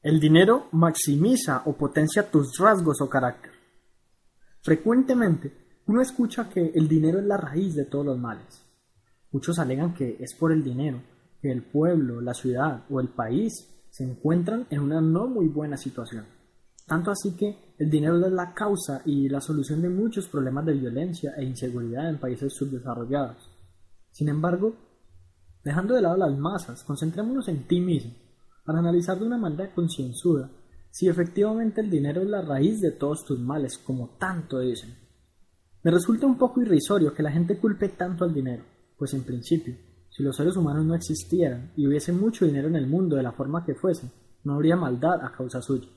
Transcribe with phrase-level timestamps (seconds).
[0.00, 3.50] El dinero maximiza o potencia tus rasgos o carácter.
[4.62, 8.64] Frecuentemente, uno escucha que el dinero es la raíz de todos los males.
[9.32, 11.02] Muchos alegan que es por el dinero
[11.42, 13.52] que el pueblo, la ciudad o el país
[13.90, 16.26] se encuentran en una no muy buena situación.
[16.86, 20.74] Tanto así que el dinero es la causa y la solución de muchos problemas de
[20.74, 23.50] violencia e inseguridad en países subdesarrollados.
[24.12, 24.76] Sin embargo,
[25.64, 28.27] dejando de lado las masas, concentrémonos en ti mismo
[28.68, 30.50] para analizar de una manera concienzuda
[30.90, 34.94] si efectivamente el dinero es la raíz de todos tus males, como tanto dicen.
[35.82, 38.64] Me resulta un poco irrisorio que la gente culpe tanto al dinero,
[38.98, 39.74] pues en principio,
[40.10, 43.32] si los seres humanos no existieran y hubiese mucho dinero en el mundo de la
[43.32, 44.12] forma que fuese,
[44.44, 45.88] no habría maldad a causa suya.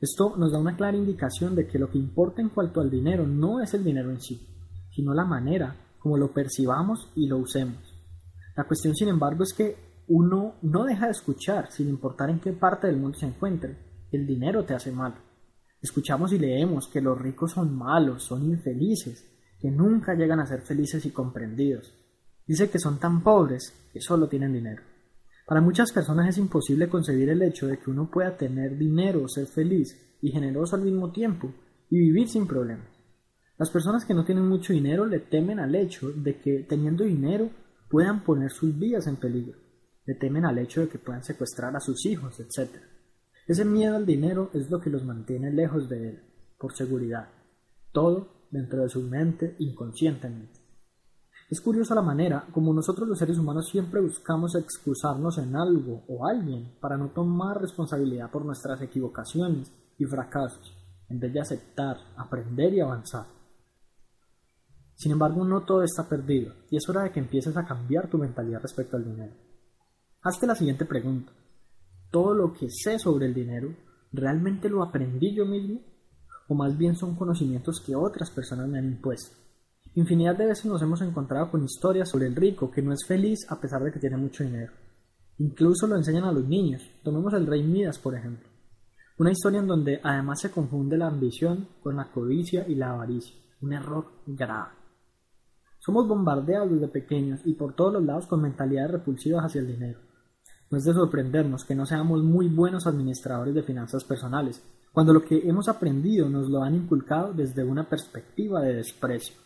[0.00, 3.26] Esto nos da una clara indicación de que lo que importa en cuanto al dinero
[3.26, 4.46] no es el dinero en sí,
[4.92, 7.96] sino la manera como lo percibamos y lo usemos.
[8.56, 12.52] La cuestión, sin embargo, es que uno no deja de escuchar sin importar en qué
[12.52, 13.76] parte del mundo se encuentre.
[14.12, 15.16] El dinero te hace mal.
[15.82, 19.26] Escuchamos y leemos que los ricos son malos, son infelices,
[19.60, 21.92] que nunca llegan a ser felices y comprendidos.
[22.46, 24.82] Dice que son tan pobres que solo tienen dinero.
[25.46, 29.46] Para muchas personas es imposible concebir el hecho de que uno pueda tener dinero, ser
[29.46, 31.52] feliz y generoso al mismo tiempo
[31.90, 32.88] y vivir sin problemas.
[33.58, 37.50] Las personas que no tienen mucho dinero le temen al hecho de que teniendo dinero
[37.88, 39.65] puedan poner sus vidas en peligro
[40.06, 42.70] le temen al hecho de que puedan secuestrar a sus hijos, etc.
[43.46, 46.22] Ese miedo al dinero es lo que los mantiene lejos de él,
[46.58, 47.28] por seguridad.
[47.92, 50.60] Todo dentro de su mente inconscientemente.
[51.48, 56.26] Es curiosa la manera como nosotros los seres humanos siempre buscamos excusarnos en algo o
[56.26, 60.76] alguien para no tomar responsabilidad por nuestras equivocaciones y fracasos,
[61.08, 63.26] en vez de aceptar, aprender y avanzar.
[64.96, 68.18] Sin embargo, no todo está perdido, y es hora de que empieces a cambiar tu
[68.18, 69.34] mentalidad respecto al dinero.
[70.28, 71.30] Hazte la siguiente pregunta.
[72.10, 73.72] ¿Todo lo que sé sobre el dinero
[74.10, 75.78] realmente lo aprendí yo mismo?
[76.48, 79.36] ¿O más bien son conocimientos que otras personas me han impuesto?
[79.94, 83.46] Infinidad de veces nos hemos encontrado con historias sobre el rico que no es feliz
[83.48, 84.72] a pesar de que tiene mucho dinero.
[85.38, 86.82] Incluso lo enseñan a los niños.
[87.04, 88.48] Tomemos el rey Midas, por ejemplo.
[89.18, 93.36] Una historia en donde además se confunde la ambición con la codicia y la avaricia.
[93.60, 94.72] Un error grave.
[95.78, 100.00] Somos bombardeados desde pequeños y por todos los lados con mentalidades repulsivas hacia el dinero.
[100.70, 104.62] No es de sorprendernos que no seamos muy buenos administradores de finanzas personales,
[104.92, 109.36] cuando lo que hemos aprendido nos lo han inculcado desde una perspectiva de desprecio.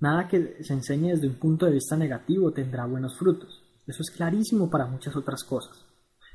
[0.00, 3.62] Nada que se enseñe desde un punto de vista negativo tendrá buenos frutos.
[3.86, 5.84] Eso es clarísimo para muchas otras cosas.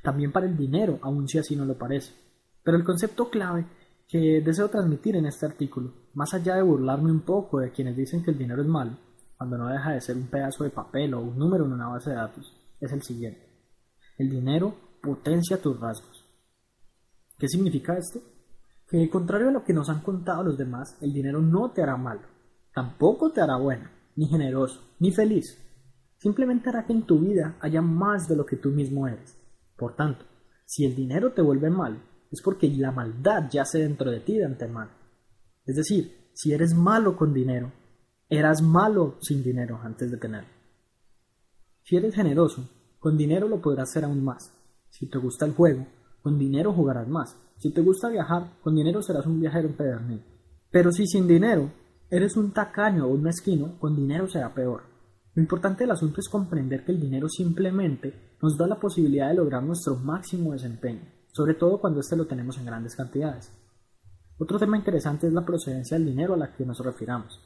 [0.01, 2.13] También para el dinero, aun si así no lo parece.
[2.63, 3.65] Pero el concepto clave
[4.07, 8.23] que deseo transmitir en este artículo, más allá de burlarme un poco de quienes dicen
[8.23, 8.97] que el dinero es malo,
[9.37, 12.09] cuando no deja de ser un pedazo de papel o un número en una base
[12.09, 12.51] de datos,
[12.81, 13.48] es el siguiente.
[14.19, 16.25] El dinero potencia tus rasgos.
[17.37, 18.19] ¿Qué significa esto?
[18.85, 21.95] Que contrario a lo que nos han contado los demás, el dinero no te hará
[21.95, 22.23] malo,
[22.73, 25.57] tampoco te hará bueno, ni generoso, ni feliz.
[26.17, 29.39] Simplemente hará que en tu vida haya más de lo que tú mismo eres.
[29.77, 30.25] Por tanto,
[30.65, 34.45] si el dinero te vuelve mal, es porque la maldad yace dentro de ti de
[34.45, 34.91] antemano.
[35.65, 37.71] Es decir, si eres malo con dinero,
[38.27, 40.49] eras malo sin dinero antes de tenerlo.
[41.83, 42.69] Si eres generoso,
[42.99, 44.53] con dinero lo podrás hacer aún más.
[44.89, 45.87] Si te gusta el juego,
[46.21, 47.37] con dinero jugarás más.
[47.57, 50.23] Si te gusta viajar, con dinero serás un viajero empedernido.
[50.69, 51.71] Pero si sin dinero
[52.09, 54.83] eres un tacaño o un mezquino, con dinero será peor.
[55.33, 59.35] Lo importante del asunto es comprender que el dinero simplemente nos da la posibilidad de
[59.35, 63.51] lograr nuestro máximo desempeño, sobre todo cuando éste lo tenemos en grandes cantidades.
[64.37, 67.39] Otro tema interesante es la procedencia del dinero a la que nos refiramos.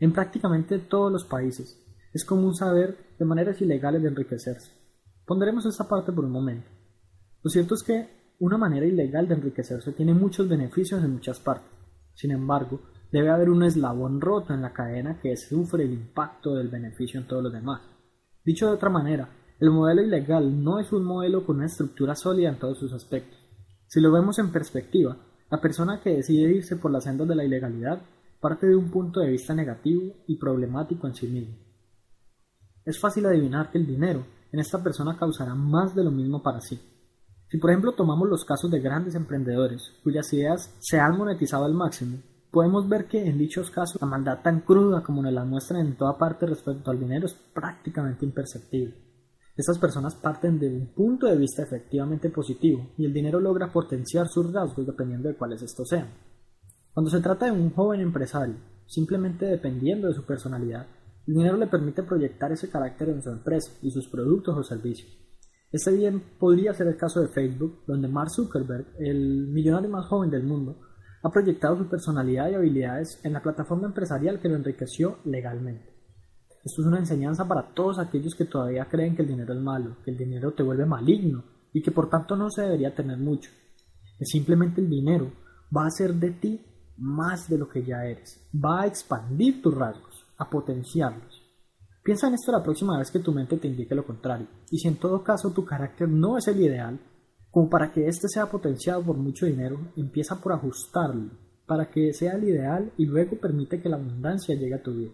[0.00, 1.78] En prácticamente todos los países
[2.12, 4.81] es común saber de maneras ilegales de enriquecerse.
[5.26, 6.68] Pondremos esta parte por un momento.
[7.42, 11.70] Lo cierto es que una manera ilegal de enriquecerse tiene muchos beneficios en muchas partes.
[12.14, 16.68] Sin embargo, debe haber un eslabón roto en la cadena que sufre el impacto del
[16.68, 17.82] beneficio en todos los demás.
[18.44, 19.28] Dicho de otra manera,
[19.60, 23.38] el modelo ilegal no es un modelo con una estructura sólida en todos sus aspectos.
[23.86, 25.16] Si lo vemos en perspectiva,
[25.50, 28.02] la persona que decide irse por las sendas de la ilegalidad
[28.40, 31.54] parte de un punto de vista negativo y problemático en sí mismo.
[32.84, 36.60] Es fácil adivinar que el dinero en esta persona causará más de lo mismo para
[36.60, 36.80] sí.
[37.48, 41.74] Si por ejemplo tomamos los casos de grandes emprendedores cuyas ideas se han monetizado al
[41.74, 42.18] máximo,
[42.50, 45.96] podemos ver que en dichos casos la maldad tan cruda como nos la muestran en
[45.96, 48.94] toda parte respecto al dinero es prácticamente imperceptible.
[49.56, 54.28] Estas personas parten de un punto de vista efectivamente positivo y el dinero logra potenciar
[54.28, 56.08] sus rasgos dependiendo de cuáles estos sean.
[56.94, 58.56] Cuando se trata de un joven empresario,
[58.86, 60.86] simplemente dependiendo de su personalidad,
[61.26, 65.10] el dinero le permite proyectar ese carácter en su empresa y sus productos o servicios.
[65.70, 70.30] Este bien podría ser el caso de Facebook, donde Mark Zuckerberg, el millonario más joven
[70.30, 70.80] del mundo,
[71.22, 75.92] ha proyectado su personalidad y habilidades en la plataforma empresarial que lo enriqueció legalmente.
[76.64, 79.96] Esto es una enseñanza para todos aquellos que todavía creen que el dinero es malo,
[80.04, 83.50] que el dinero te vuelve maligno y que por tanto no se debería tener mucho.
[84.18, 85.32] Es simplemente el dinero
[85.74, 86.60] va a hacer de ti
[86.98, 90.11] más de lo que ya eres, va a expandir tus rasgos,
[90.42, 91.40] a potenciarlos.
[92.02, 94.88] Piensa en esto la próxima vez que tu mente te indique lo contrario, y si
[94.88, 96.98] en todo caso tu carácter no es el ideal,
[97.50, 101.30] como para que éste sea potenciado por mucho dinero, empieza por ajustarlo,
[101.66, 105.12] para que sea el ideal y luego permite que la abundancia llegue a tu vida.